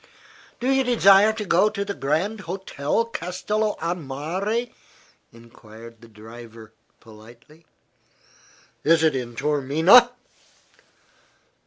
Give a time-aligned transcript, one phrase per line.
[0.59, 4.69] "Do you desire to go to the Grand Hotel Castello a Mare?"
[5.31, 7.67] enquired the driver, politely.
[8.83, 10.09] "Is it in Taormina?"